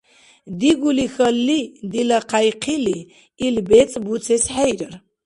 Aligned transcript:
Дигули 0.59 1.07
хьалли, 1.13 1.61
дила 1.91 2.19
хъяйхъили 2.29 2.99
ил 3.45 3.55
бецӀ 3.67 3.95
буцес 4.05 4.43
хӀейрар. 4.53 4.93